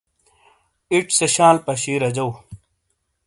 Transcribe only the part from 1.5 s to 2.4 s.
پشی رجو۔